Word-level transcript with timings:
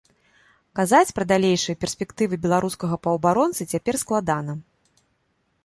Казаць 0.77 1.13
пра 1.17 1.25
далейшыя 1.31 1.79
перспектывы 1.85 2.39
беларускага 2.45 2.99
паўабаронцы 3.05 3.69
цяпер 3.77 3.95
складана. 4.07 4.59